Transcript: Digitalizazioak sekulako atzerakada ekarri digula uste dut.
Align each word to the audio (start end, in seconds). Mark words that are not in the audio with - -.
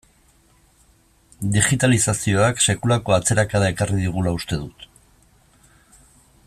Digitalizazioak 1.57 2.65
sekulako 2.67 3.15
atzerakada 3.19 3.69
ekarri 3.75 4.01
digula 4.07 4.35
uste 4.39 4.63
dut. 4.63 4.91